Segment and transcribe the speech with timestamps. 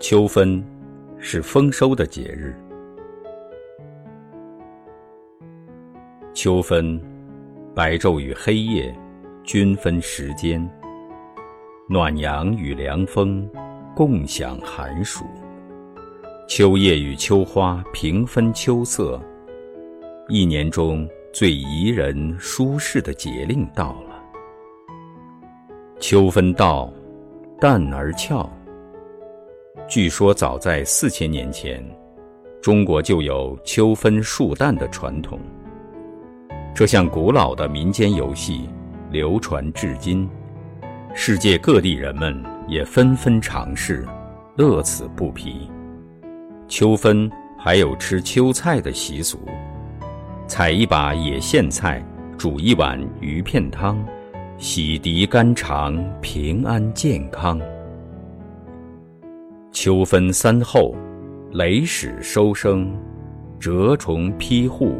[0.00, 0.64] 秋分
[1.18, 2.56] 是丰收的节日。
[6.32, 6.98] 秋分，
[7.74, 8.96] 白昼与黑夜
[9.44, 10.66] 均分时间，
[11.86, 13.46] 暖阳与凉风
[13.94, 15.22] 共享寒暑。
[16.48, 19.20] 秋叶与秋花平分秋色，
[20.30, 24.18] 一年中最宜人舒适的节令到了。
[26.00, 26.90] 秋分到，
[27.60, 28.50] 淡而俏。
[29.88, 31.84] 据说，早在四千年前，
[32.60, 35.38] 中国就有秋分树蛋的传统。
[36.74, 38.68] 这项古老的民间游戏
[39.10, 40.28] 流传至今，
[41.14, 44.06] 世界各地人们也纷纷尝试，
[44.56, 45.70] 乐此不疲。
[46.66, 49.38] 秋分还有吃秋菜的习俗，
[50.48, 52.04] 采一把野苋菜，
[52.36, 54.04] 煮一碗鱼片汤，
[54.58, 57.60] 洗涤肝肠，平安健康。
[59.82, 60.94] 秋分三候，
[61.52, 62.94] 雷始收声，
[63.58, 64.96] 蛰虫披户，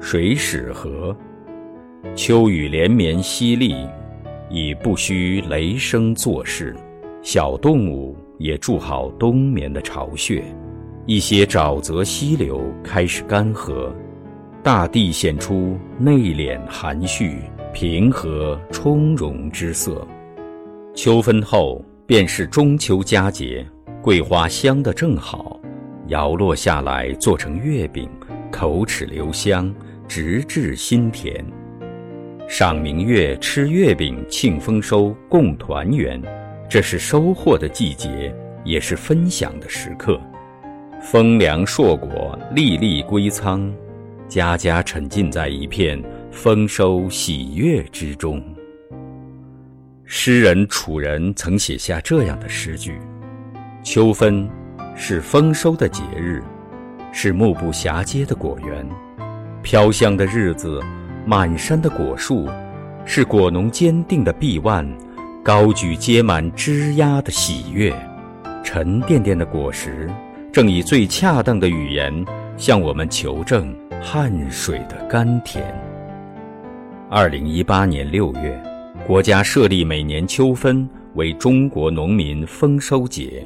[0.00, 1.12] 水始和。
[2.14, 3.84] 秋雨连绵淅沥，
[4.48, 6.72] 已不需雷声作事，
[7.20, 10.40] 小动物也筑好冬眠的巢穴。
[11.04, 13.92] 一些沼泽溪流开始干涸，
[14.62, 17.38] 大地显出内敛含蓄、
[17.74, 20.06] 平和充容之色。
[20.94, 23.66] 秋分后便是中秋佳节。
[24.02, 25.60] 桂花香的正好，
[26.08, 28.10] 摇落下来做成月饼，
[28.50, 29.72] 口齿留香，
[30.08, 31.44] 直至心田。
[32.48, 36.20] 赏明月，吃月饼，庆丰收，共团圆。
[36.68, 40.20] 这是收获的季节，也是分享的时刻。
[41.00, 43.72] 丰粮硕果，粒粒归仓，
[44.26, 48.42] 家家沉浸在一片丰收喜悦之中。
[50.04, 52.98] 诗人楚人曾写下这样的诗句。
[53.84, 54.48] 秋分，
[54.94, 56.40] 是丰收的节日，
[57.10, 58.88] 是目不暇接的果园，
[59.60, 60.80] 飘香的日子，
[61.26, 62.48] 满山的果树，
[63.04, 64.88] 是果农坚定的臂腕，
[65.42, 67.92] 高举结满枝桠的喜悦，
[68.62, 70.08] 沉甸甸的果实，
[70.52, 72.24] 正以最恰当的语言
[72.56, 75.74] 向我们求证汗水的甘甜。
[77.10, 78.62] 二零一八年六月，
[79.04, 83.44] 国家设立每年秋分为中国农民丰收节。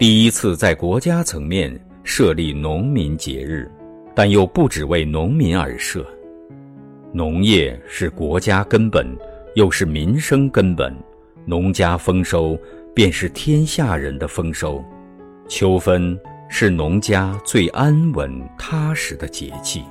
[0.00, 3.70] 第一次在国家层面设立农民节日，
[4.14, 6.06] 但又不只为农民而设。
[7.12, 9.06] 农业是国家根本，
[9.56, 10.90] 又是民生根本。
[11.44, 12.58] 农家丰收，
[12.94, 14.82] 便是天下人的丰收。
[15.46, 16.18] 秋分
[16.48, 19.82] 是农家最安稳踏实的节气。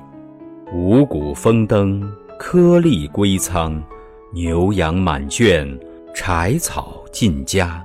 [0.72, 2.02] 五谷丰登，
[2.36, 3.80] 颗粒归仓，
[4.34, 5.78] 牛羊满圈，
[6.12, 7.80] 柴草进家。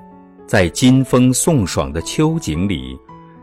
[0.48, 2.96] 在金风送爽的秋景里，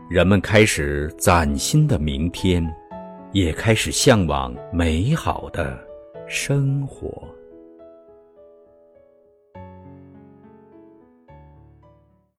[0.09, 2.65] 人们开始崭新的明天，
[3.33, 5.77] 也开始向往美好的
[6.29, 7.27] 生活。